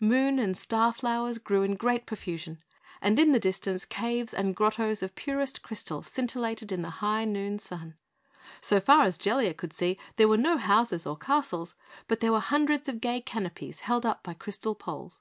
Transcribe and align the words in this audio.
Moon 0.00 0.38
and 0.38 0.56
star 0.56 0.94
flowers 0.94 1.36
grew 1.36 1.62
in 1.62 1.74
great 1.74 2.06
profusion, 2.06 2.62
and 3.02 3.18
in 3.18 3.32
the 3.32 3.38
distance, 3.38 3.84
caves 3.84 4.32
and 4.32 4.56
grottoes 4.56 5.02
of 5.02 5.14
purest 5.14 5.60
crystal 5.60 6.02
scintillated 6.02 6.72
in 6.72 6.80
the 6.80 6.88
high 7.04 7.26
noon 7.26 7.58
sun. 7.58 7.94
So 8.62 8.80
far 8.80 9.04
as 9.04 9.18
Jellia 9.18 9.52
could 9.52 9.74
see, 9.74 9.98
there 10.16 10.26
were 10.28 10.38
no 10.38 10.56
houses 10.56 11.04
or 11.04 11.18
castles, 11.18 11.74
but 12.08 12.20
there 12.20 12.32
were 12.32 12.40
hundreds 12.40 12.88
of 12.88 13.02
gay 13.02 13.20
canopies 13.20 13.80
held 13.80 14.06
up 14.06 14.22
by 14.22 14.32
crystal 14.32 14.74
poles. 14.74 15.20